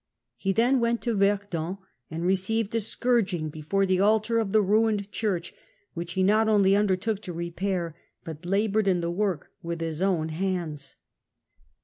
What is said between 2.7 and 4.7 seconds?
a scourging before the altar of the